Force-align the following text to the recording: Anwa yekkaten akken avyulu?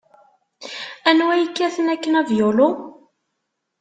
Anwa 1.09 1.33
yekkaten 1.39 1.87
akken 1.93 2.17
avyulu? 2.19 2.67